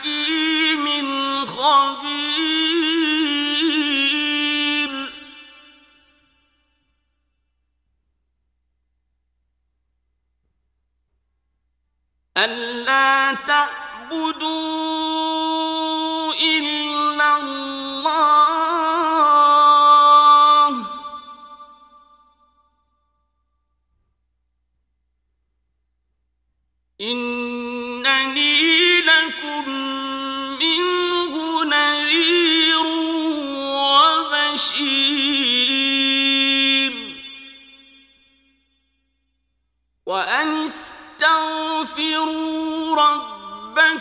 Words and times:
حكيم 0.00 0.86
خبير. 1.46 2.79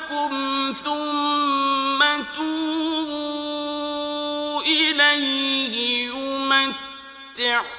ربكم 0.09 0.73
ثم 0.83 2.01
توبوا 2.35 3.81
إليه 4.61 6.09
يمتعكم 7.37 7.69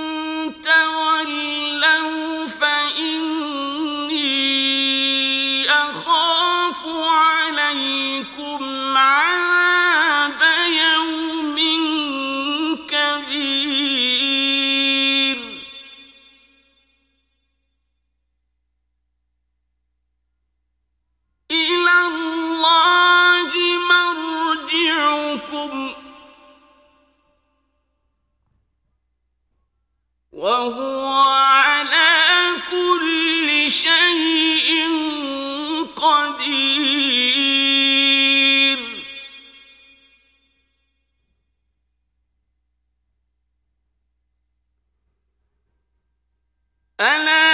ألا 47.04 47.53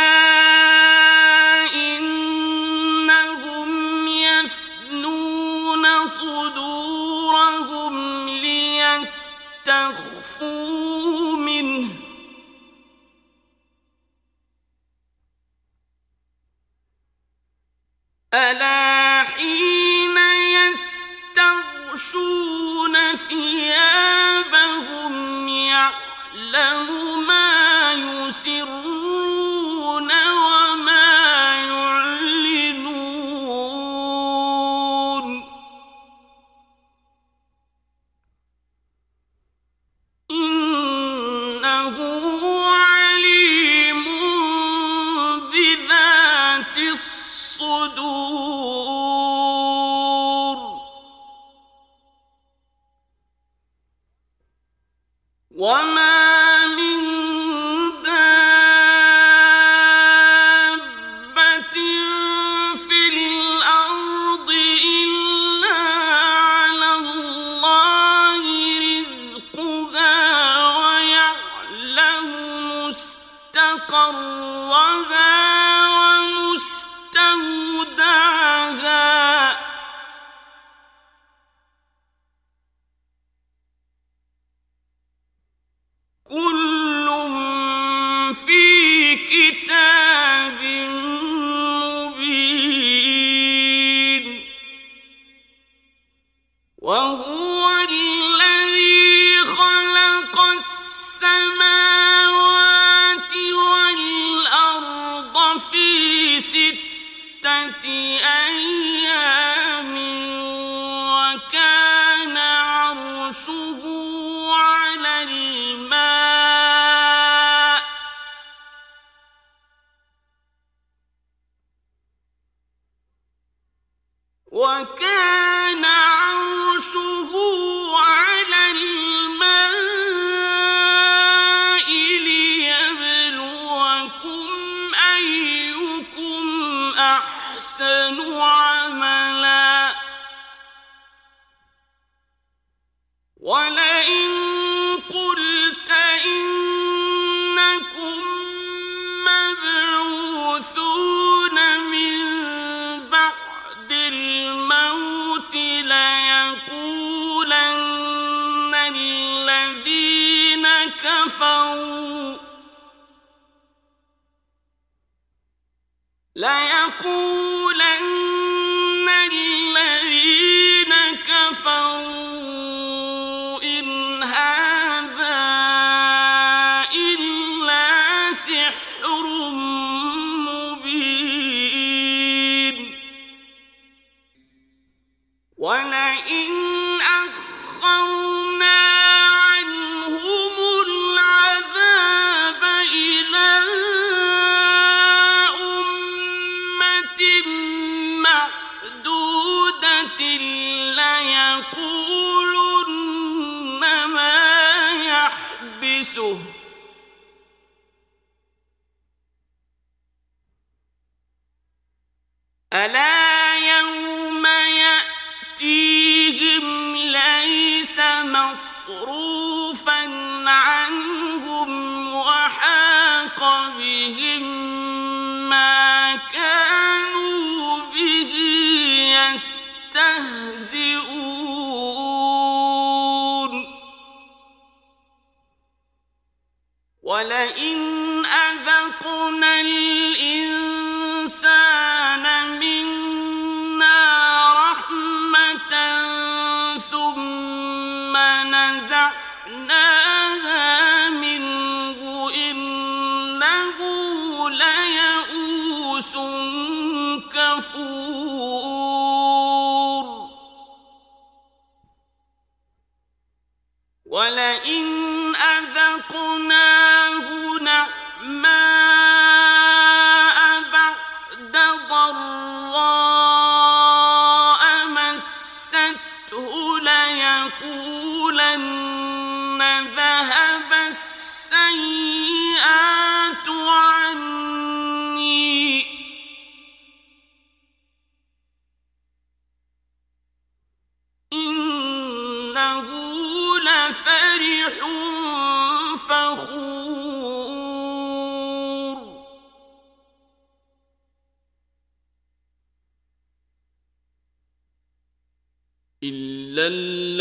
لو 166.36 166.48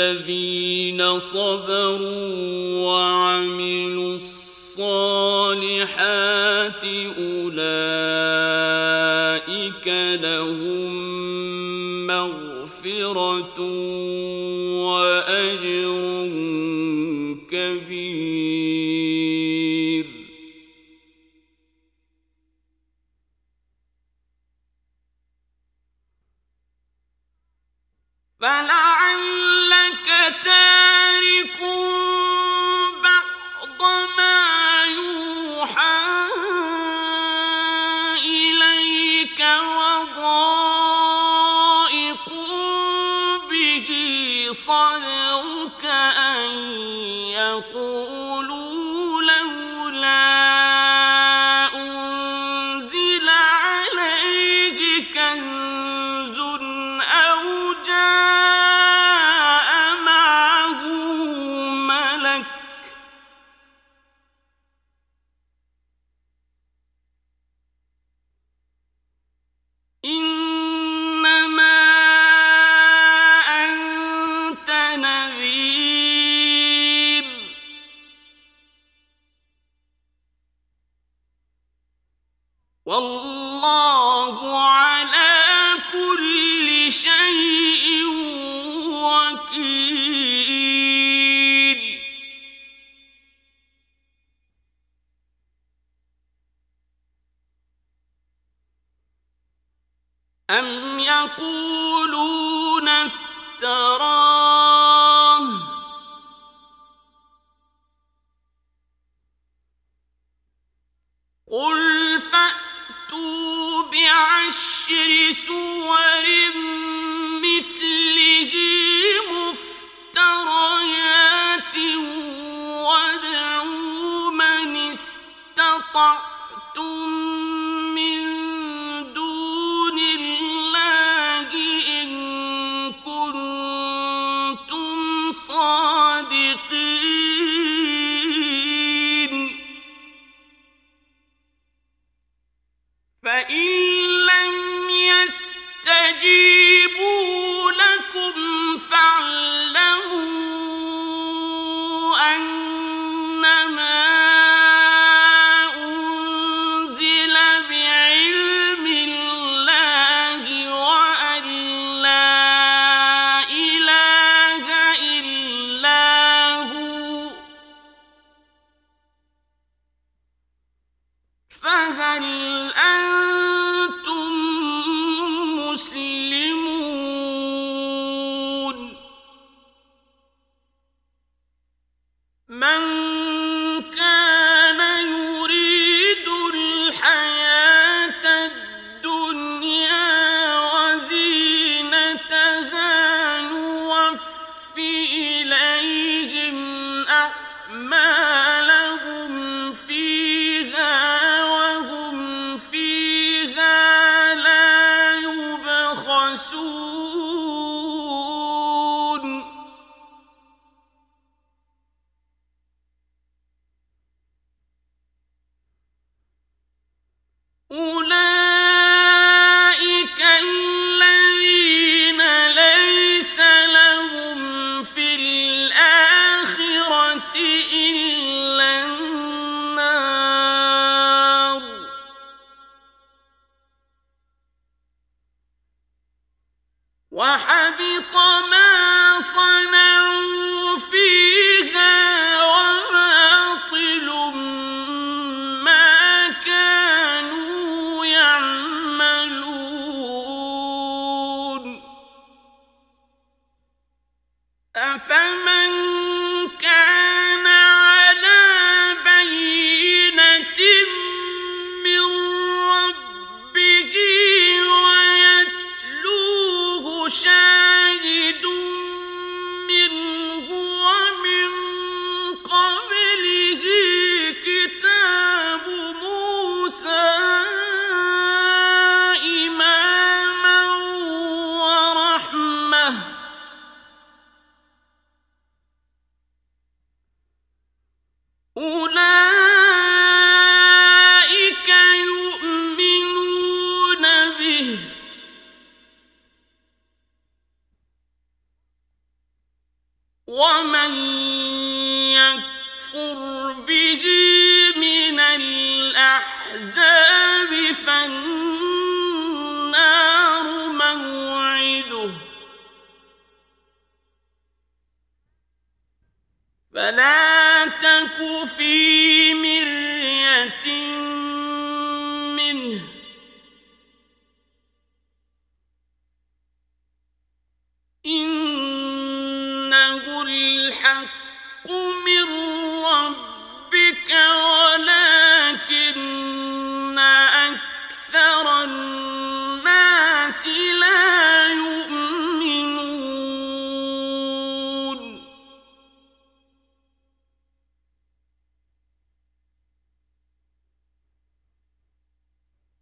الذين 0.08 1.19
صبروا 1.19 2.87
وعملوا 2.87 4.14
الصالحات 4.14 4.84
أولئك 7.19 7.58
لهم 10.22 10.93
مغفرة 12.06 13.58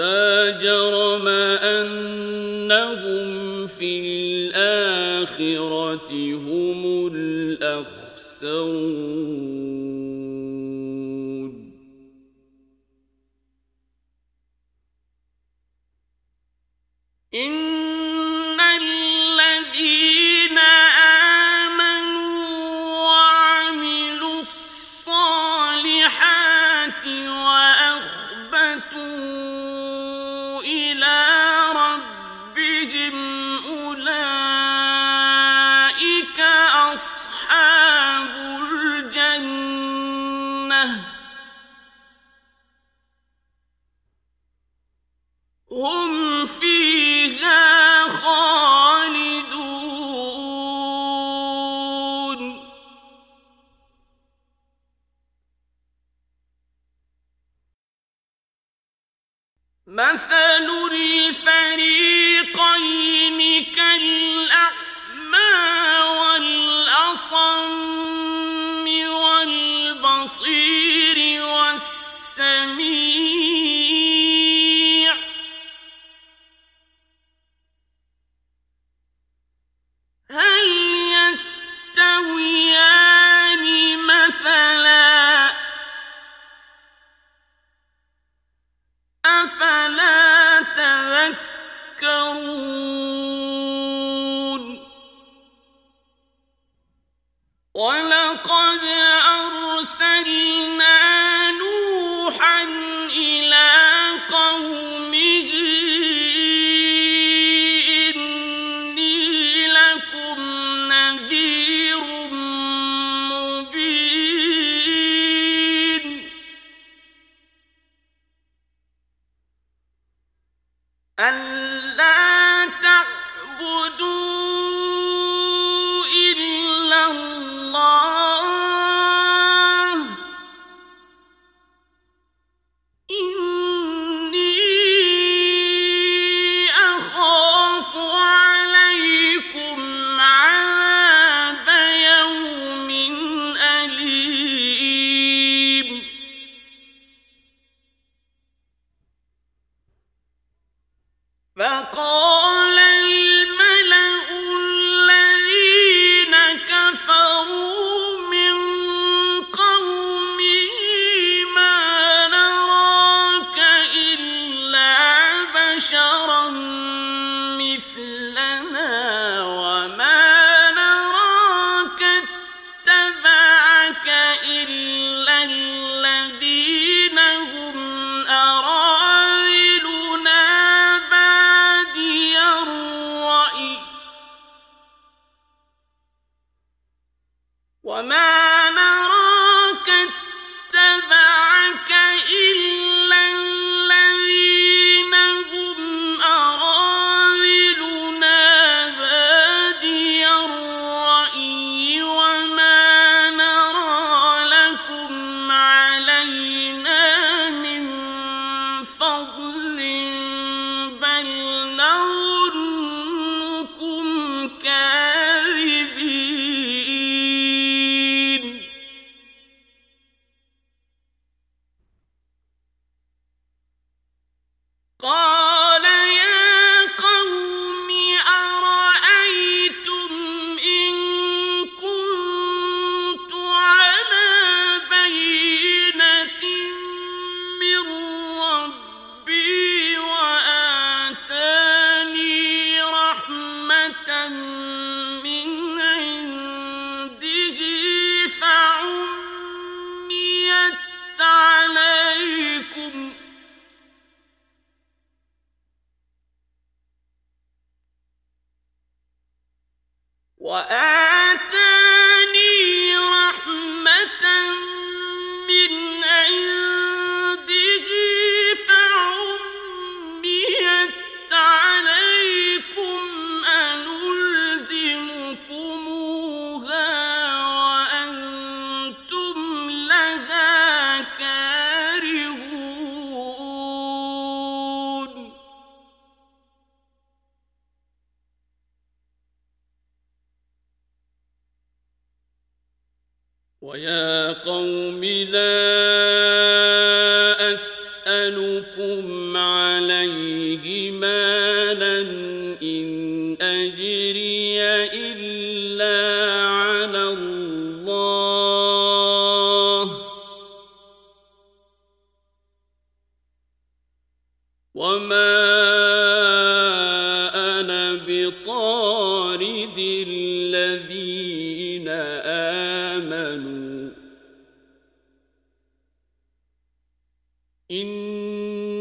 لا 0.00 0.50
جرم 0.50 1.28
أنهم 1.76 3.28
في 3.66 4.00
الآخرة 4.56 6.12
هم 6.36 7.06
الأخسرون. 7.14 7.90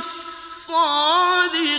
الصادقين 0.01 1.70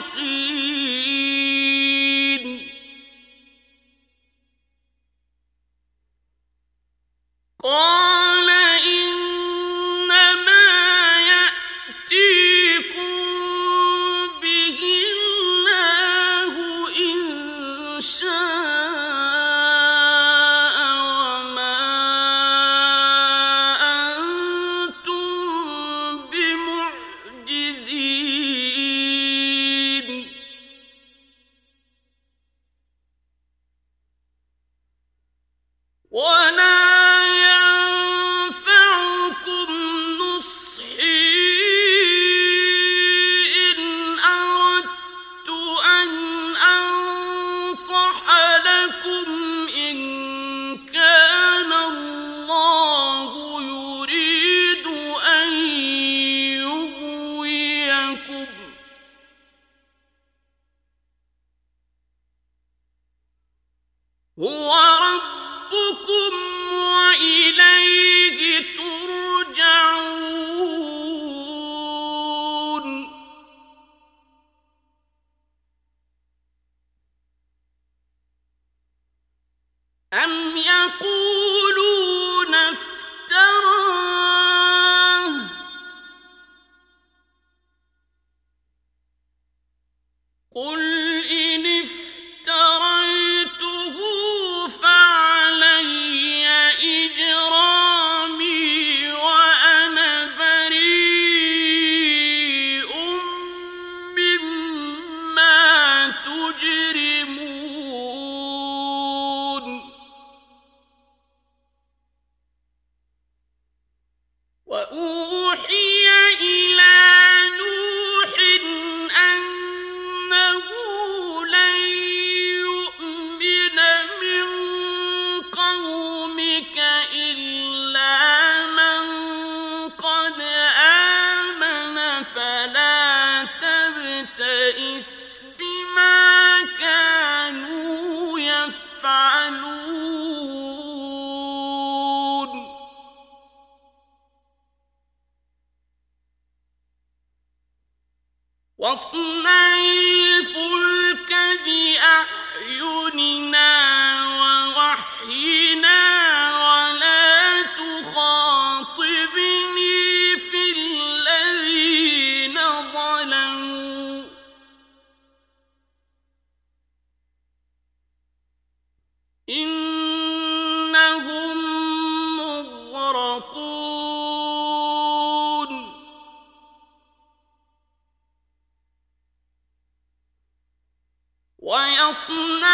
خلصنا 182.13 182.72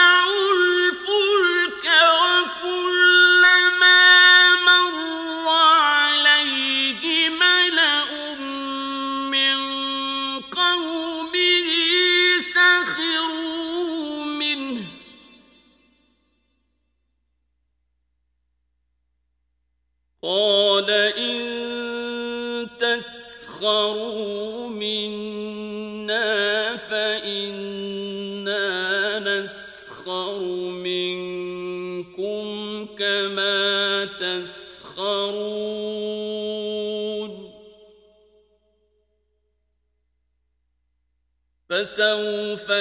فسوف 41.89 42.71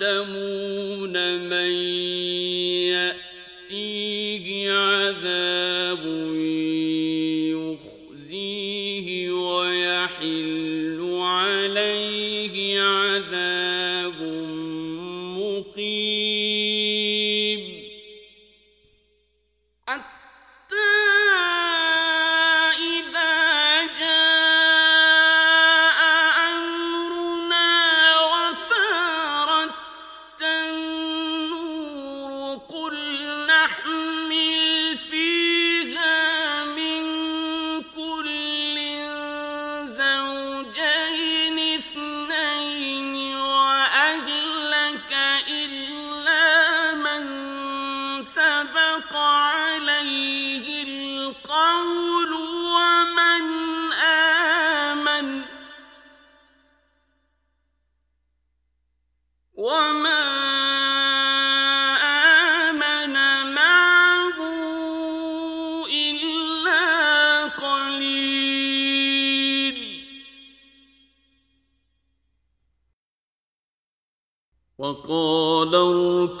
تعلمون 0.00 1.16
من 1.38 1.72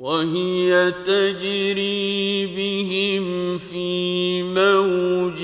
وهي 0.03 0.91
تجري 1.05 2.45
بهم 2.45 3.57
في 3.57 4.43
موج 4.43 5.39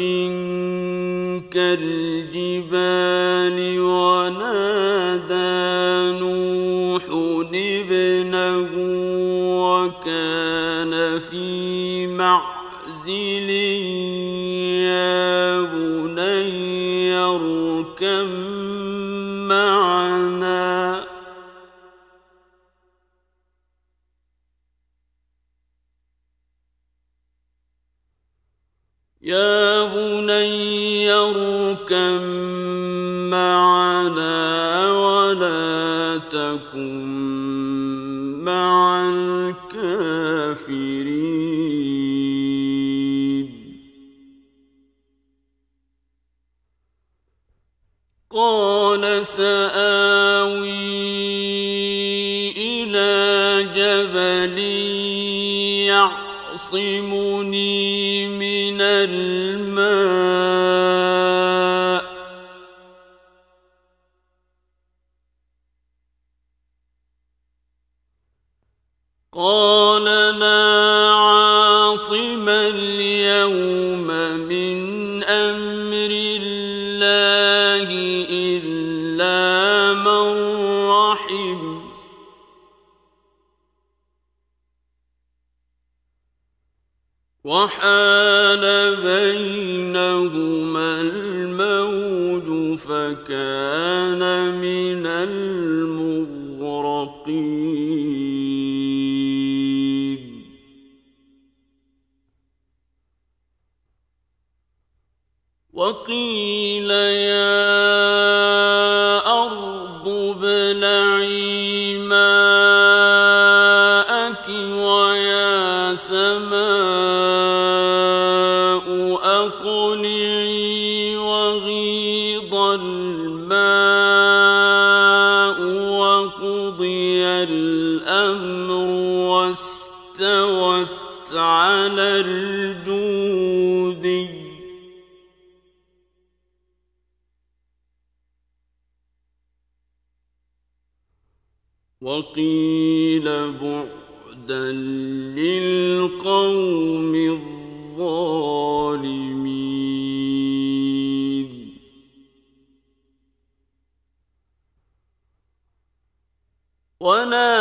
كالجبال 1.52 3.00
ونادى 3.80 5.40
نوح 6.20 7.04
ابنه 7.54 8.70
وكان 9.64 11.20
في 11.20 12.08
معزل 12.08 13.50
يا 14.84 15.62
بني 15.62 17.16
اركب 17.16 18.39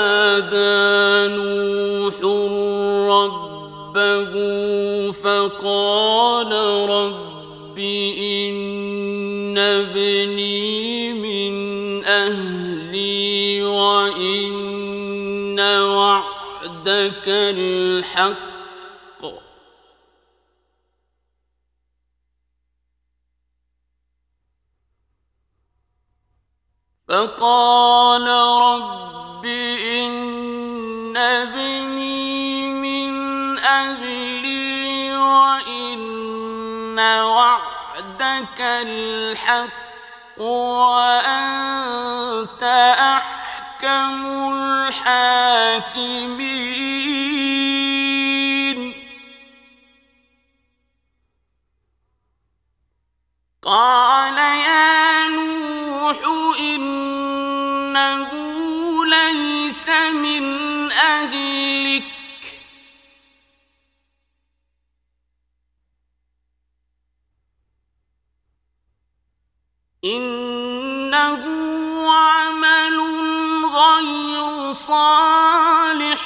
ونادى 0.08 1.34
نوح 1.36 2.16
ربه 3.14 4.32
فقال 5.12 6.52
رب 6.90 7.78
إن 8.18 9.58
ابني 9.58 11.12
من 11.12 12.04
أهلي 12.04 13.62
وإن 13.62 15.60
وعدك 15.60 17.28
الحق. 17.28 18.48
فقال 27.08 28.28
وعدك 38.38 38.61
الحق 38.61 40.40
وأنت 40.40 41.83
أحكم 43.01 44.27
الحاكمين. 44.55 45.98
قال 53.62 54.39
يا 54.39 55.28
نوح 55.28 56.16
إنه 56.61 58.30
ليس 59.07 59.89
من 60.14 60.45
أهلك 60.93 62.17
إنه 70.16 71.42
عمل 72.12 73.00
غير 73.64 74.72
صالح. 74.72 76.20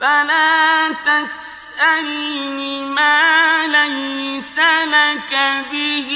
فلا 0.00 0.92
تسألني 0.92 2.80
ما 2.80 3.66
ليس 3.66 4.58
لك 4.94 5.32
به 5.72 6.10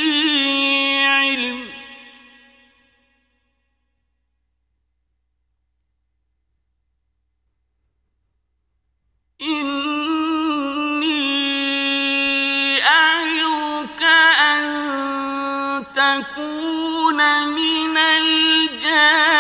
علم. 1.07 1.71
إني 9.43 10.30
تكون 16.21 17.49
من 17.49 17.97
الجاهلين. 17.97 19.31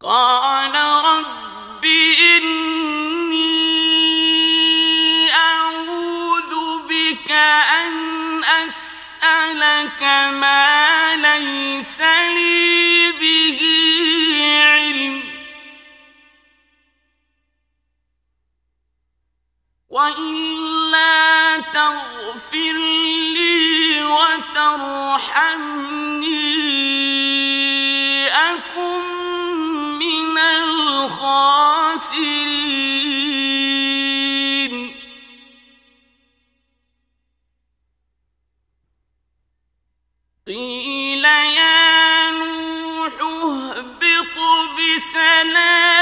قال 0.00 0.74
رب 1.04 1.84
إني 2.36 3.32
أعوذ 5.32 6.52
بك 6.88 7.30
أن 7.30 8.44
أسألك 8.44 10.02
ما 10.32 11.16
ليس 11.16 12.00
لي 12.00 13.01
وإلا 19.92 21.60
تغفر 21.60 22.76
لي 23.36 24.04
وترحمني 24.04 24.92
أكن 28.28 29.02
من 29.98 30.38
الخاسرين. 30.38 31.42
قيل 40.46 41.24
يا 41.24 42.30
نوح 42.30 43.12
اهبط 43.22 44.36
بسلام 44.78 46.01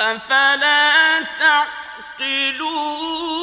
أفلا 0.00 1.20
تعقلون؟ 1.38 3.37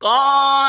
قال 0.00 0.65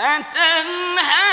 أتنهانا 0.00 1.29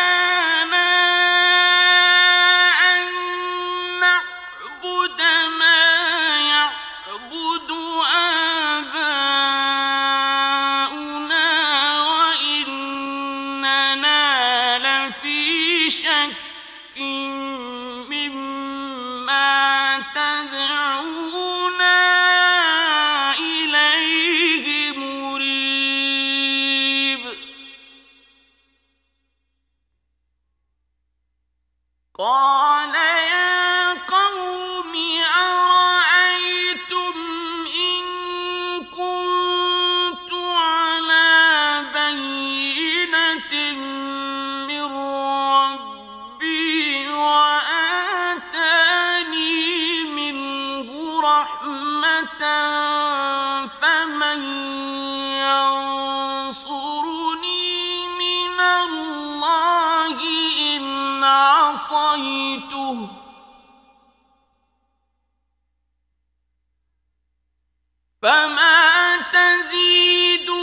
فما 68.28 69.17
تزيدونني 69.32 70.59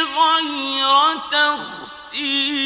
غير 0.00 1.18
تخسير 1.32 2.57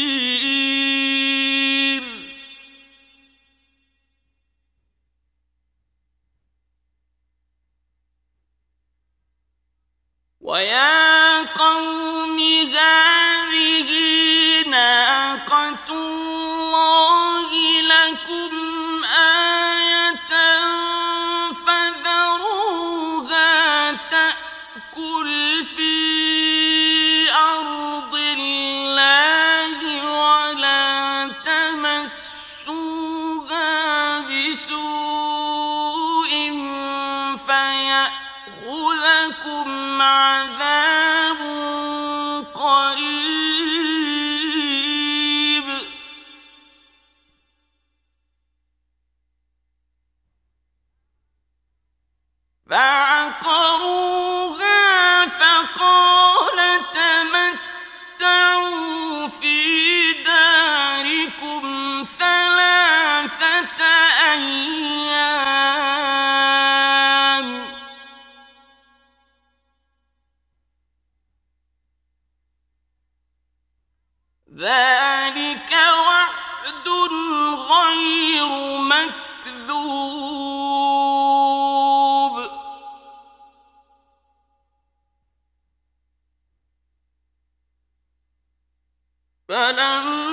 أَمْ 89.82 90.31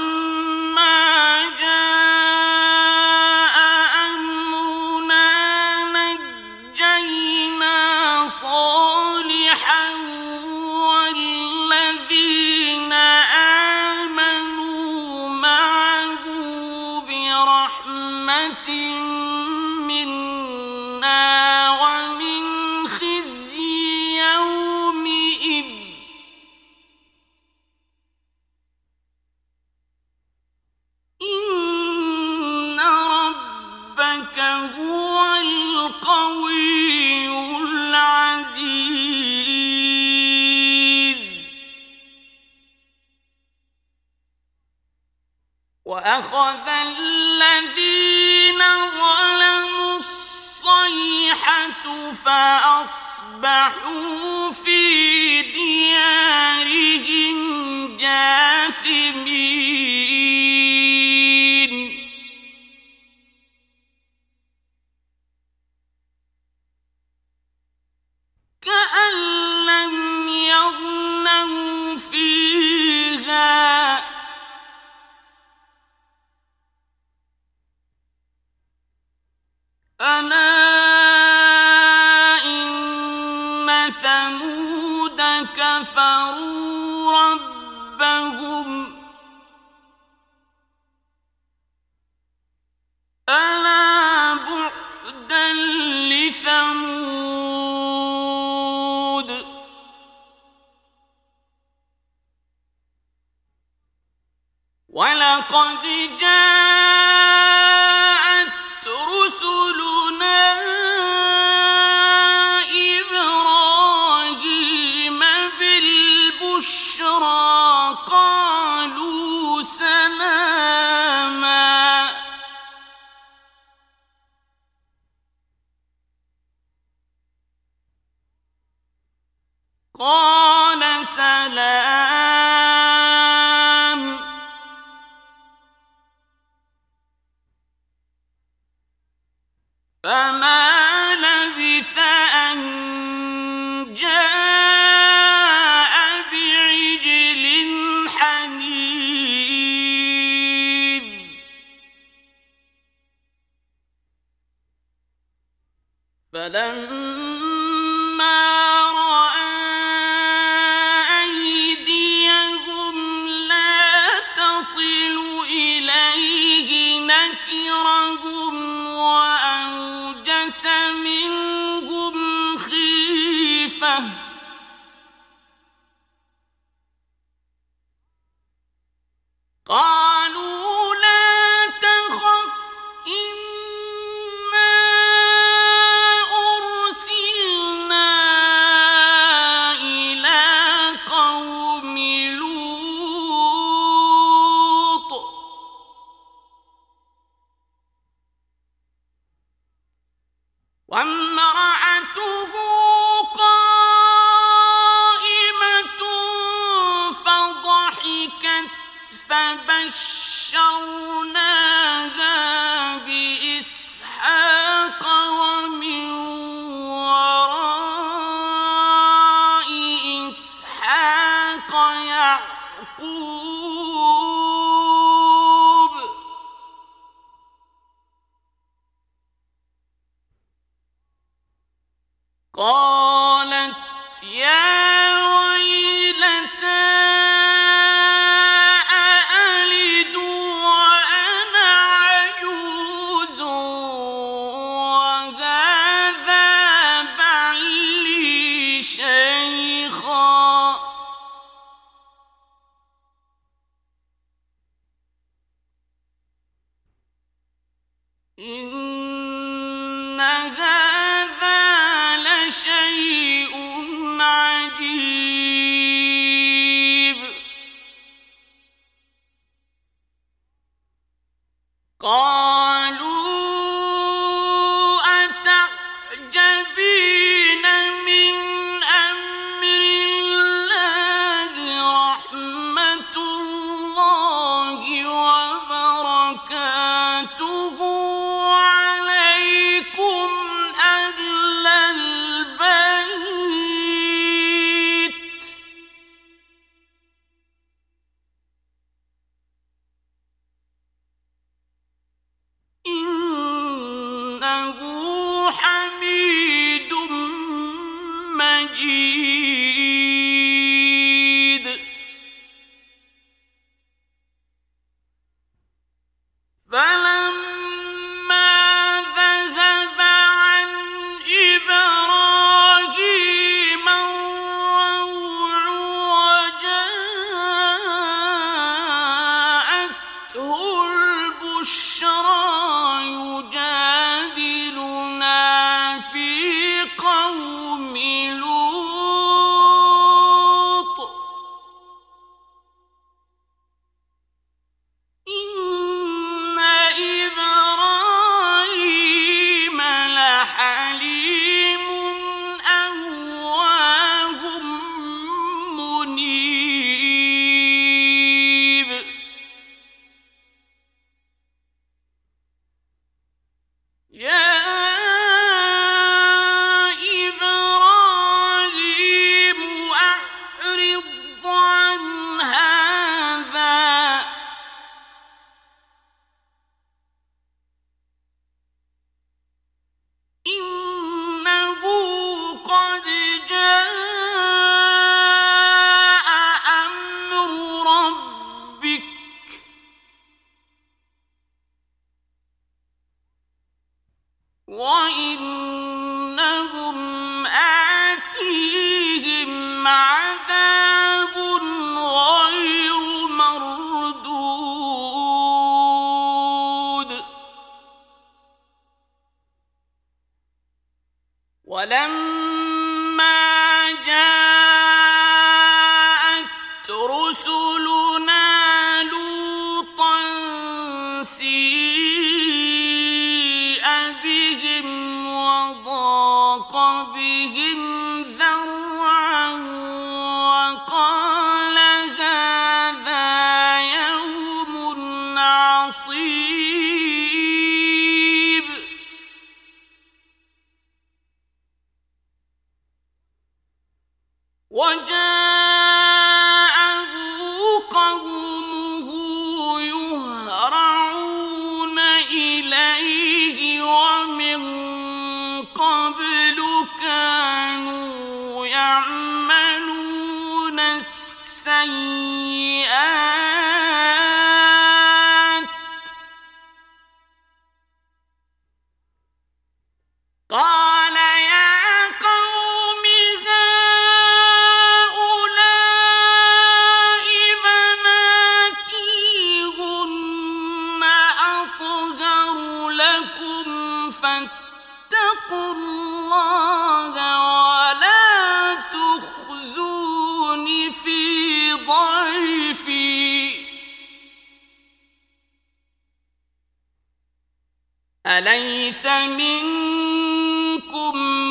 أليس 498.29 499.05
منكم 499.05 499.55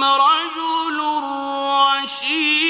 رجل 0.04 0.98
رشيد؟ 2.04 2.67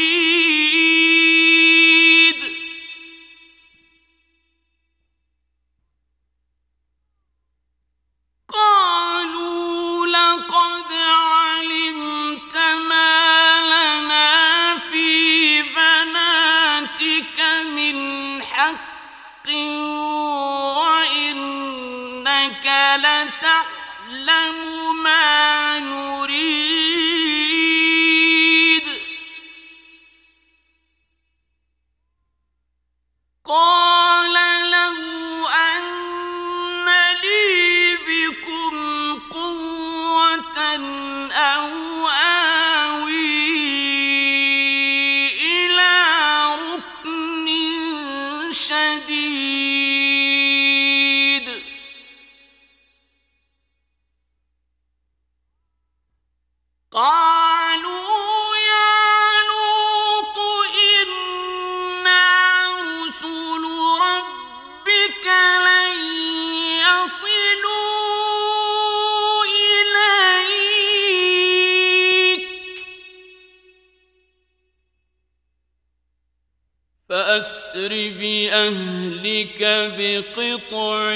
يأتيك 79.60 79.92
بقطع 79.98 81.14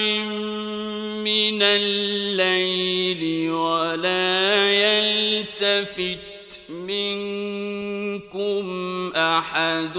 من 1.22 1.62
الليل 1.62 3.50
ولا 3.50 4.72
يلتفت 4.72 6.18
منكم 6.68 8.62
أحد. 9.16 9.96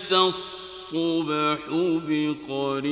ليس 0.00 0.12
الصبح 0.12 1.58
بقريب. 2.08 2.90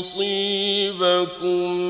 يصيبكم 0.00 1.89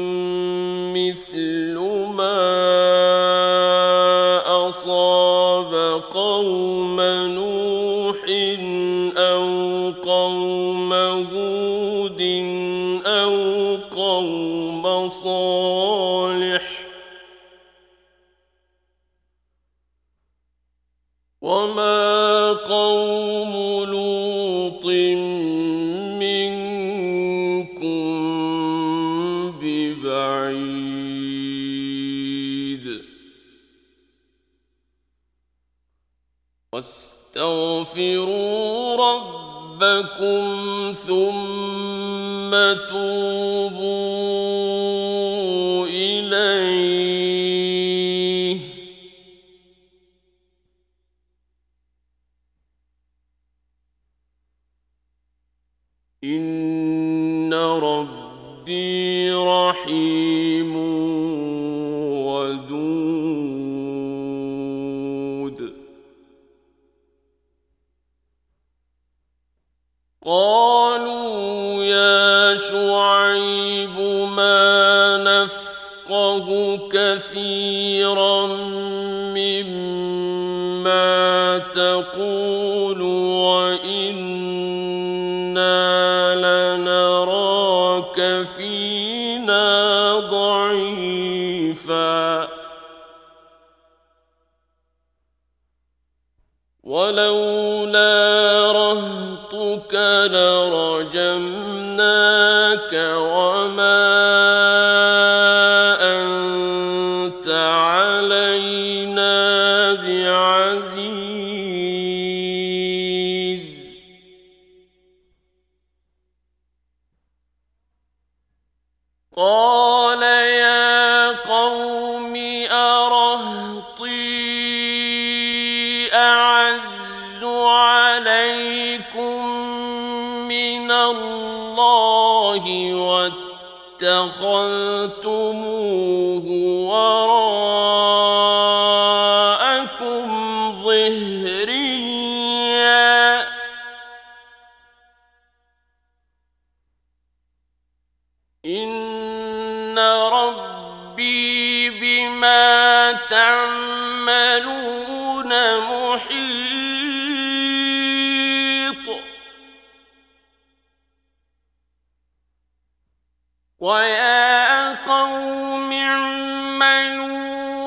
ويا 163.80 164.94
قوم 165.08 165.92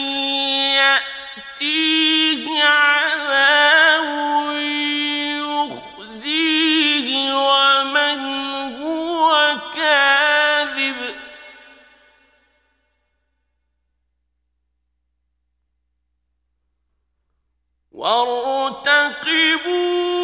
مرتقبون 18.87 20.24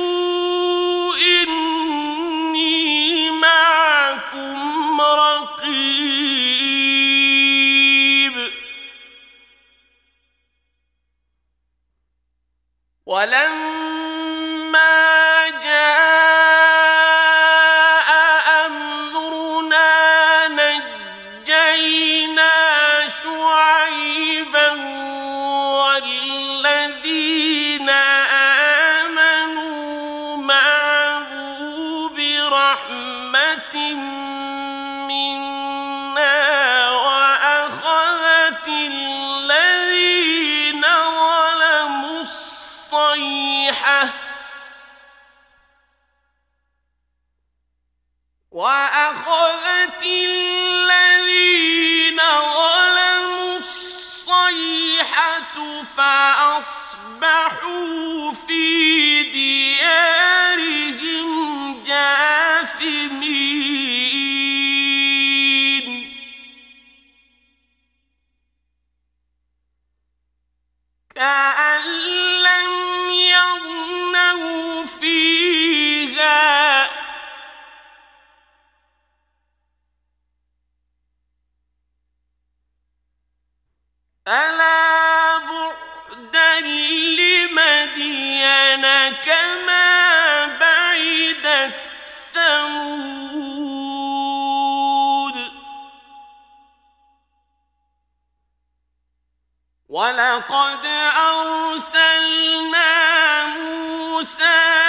لقد 100.50 100.86
أرسلنا 101.16 102.86
موسى 103.46 104.79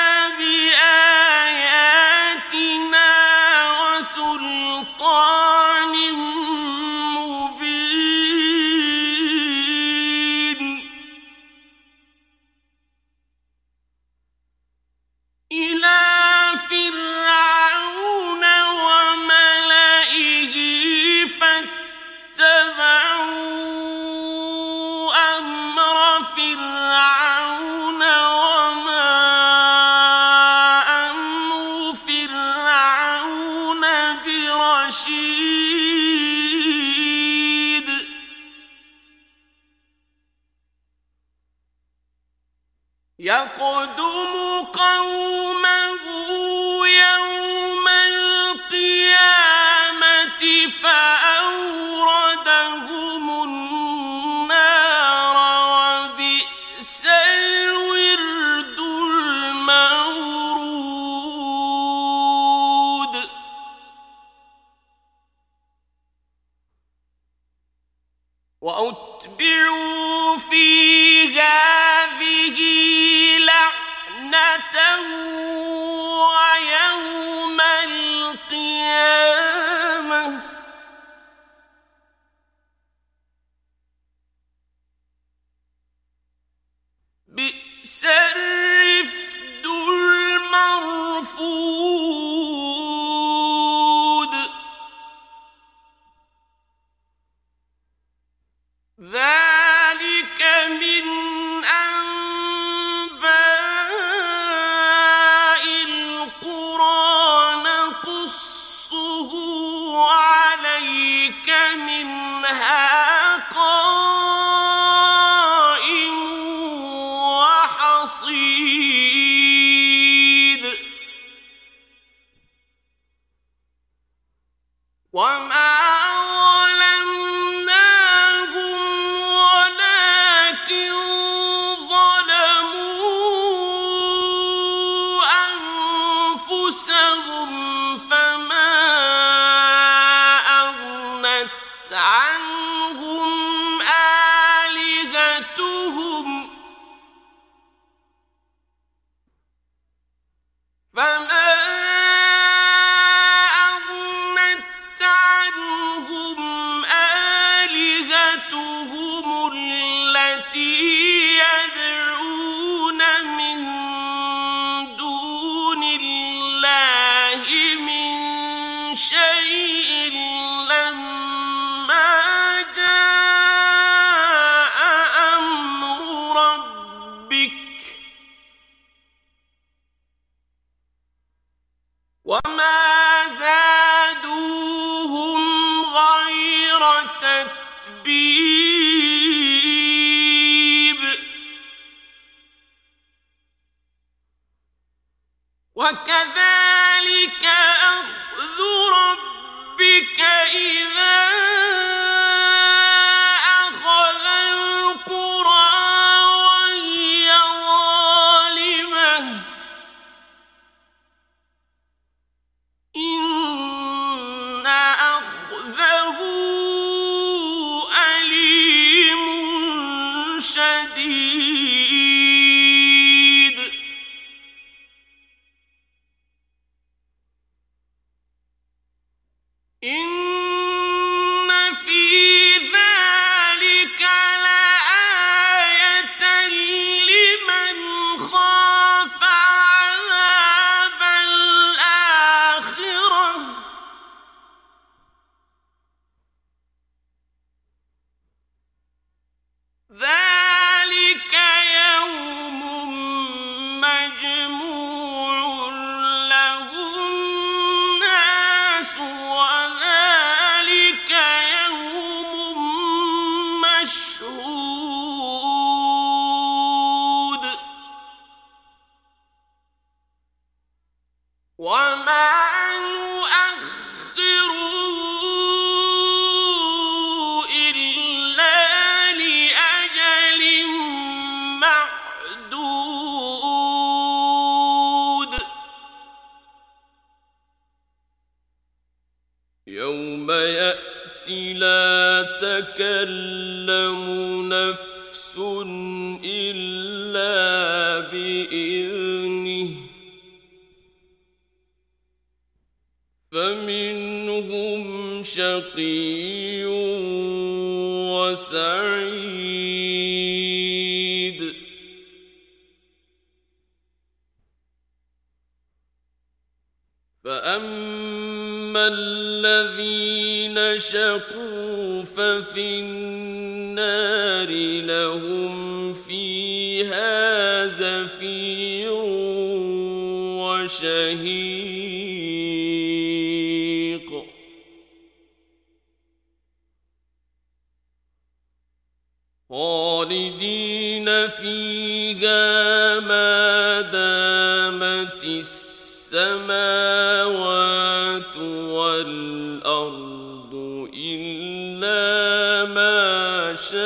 إلا 351.84 352.66
ما 352.74 353.56
شاء 353.56 353.82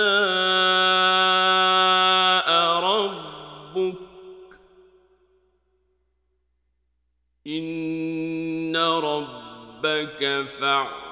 ربك. 2.80 3.96
إن 7.48 8.78
ربك 8.78 10.46
فعال 10.60 11.05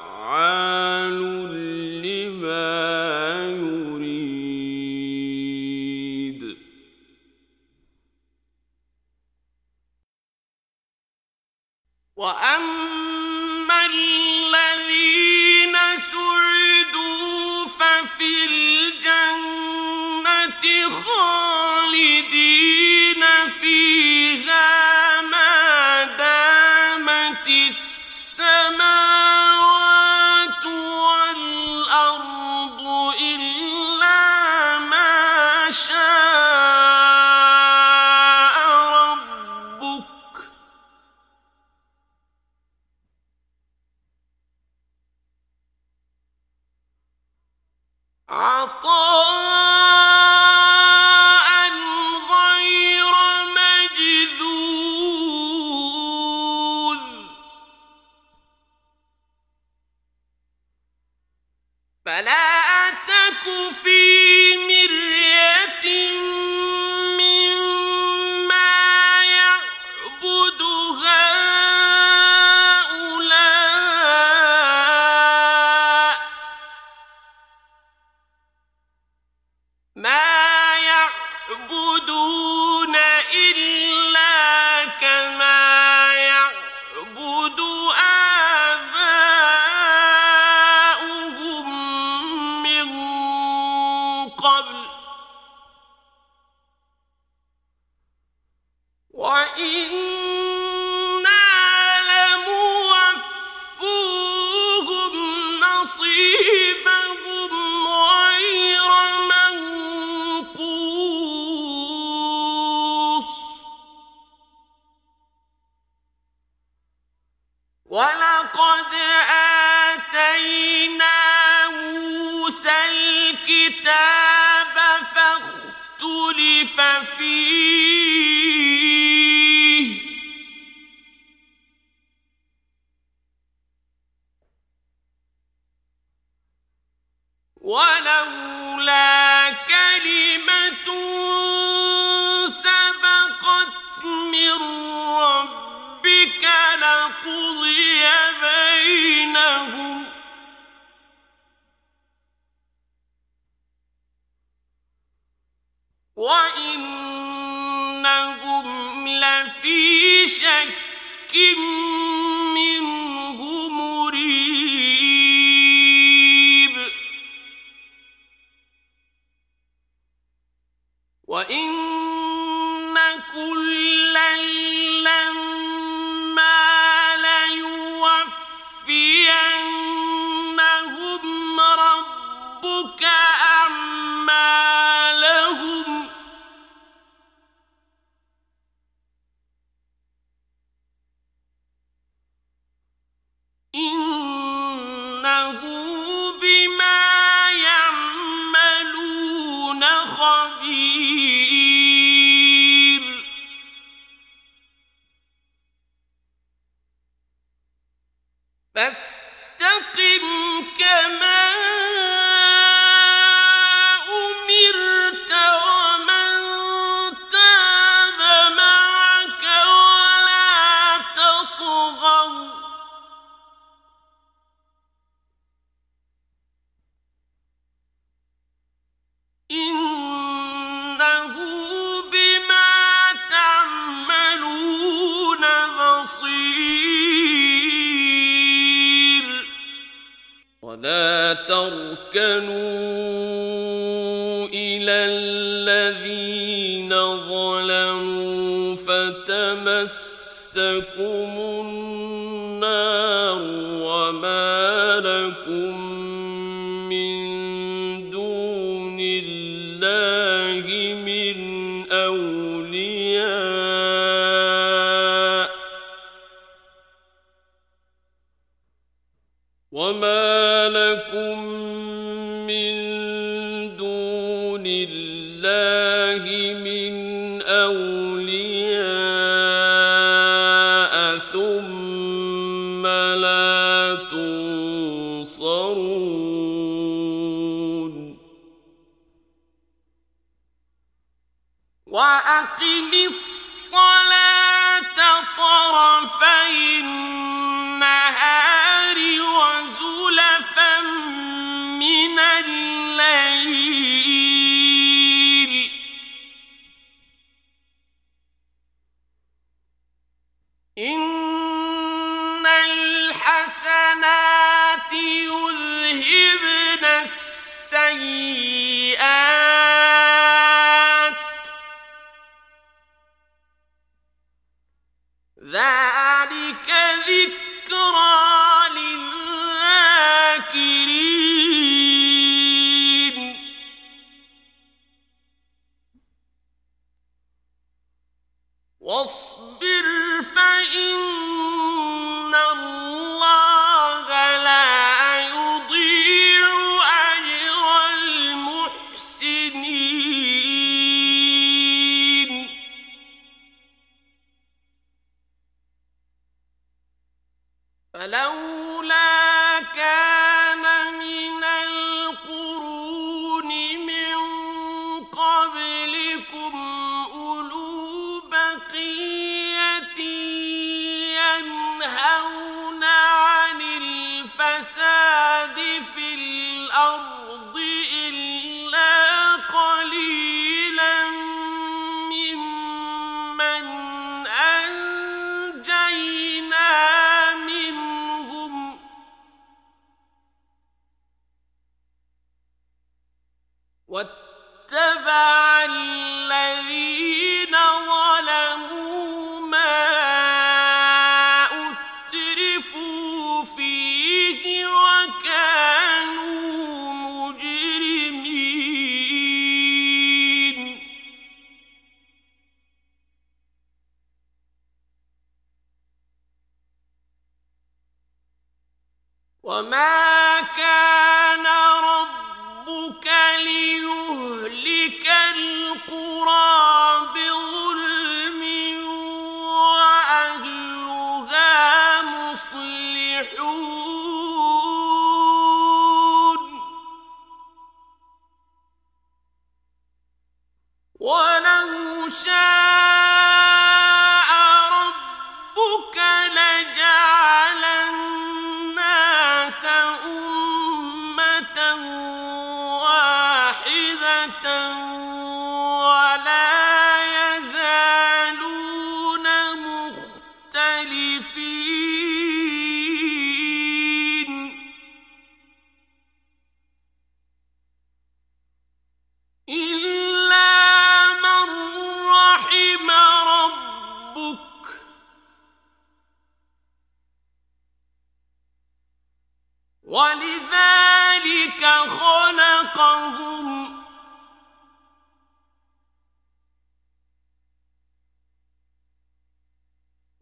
لفي 160.22 160.26
شك 160.26 161.34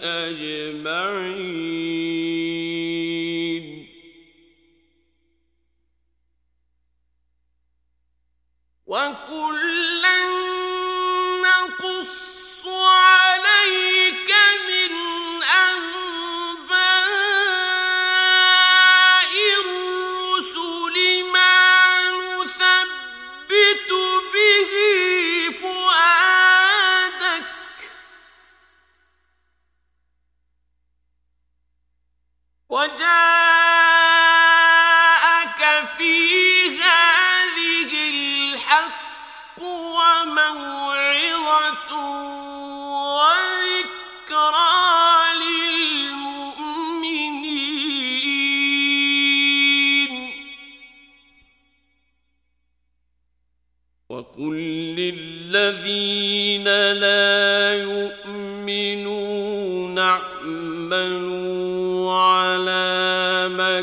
أجمعين. 0.03 1.82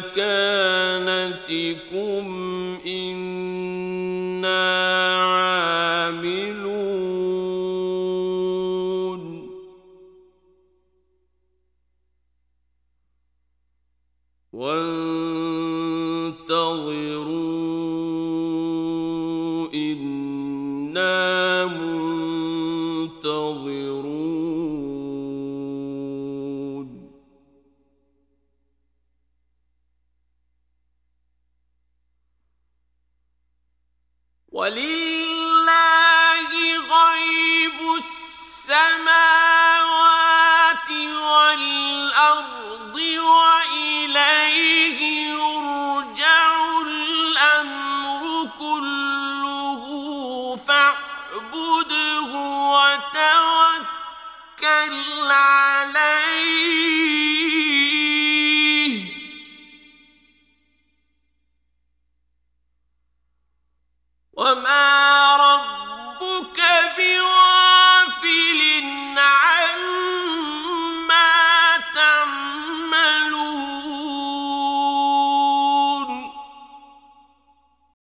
مكانتكم 0.01 1.81